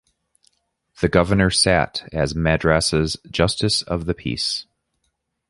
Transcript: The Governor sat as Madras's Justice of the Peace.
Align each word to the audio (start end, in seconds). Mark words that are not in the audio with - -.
The 0.99 1.07
Governor 1.09 1.51
sat 1.51 2.09
as 2.11 2.33
Madras's 2.33 3.17
Justice 3.31 3.83
of 3.83 4.07
the 4.07 4.15
Peace. 4.15 4.65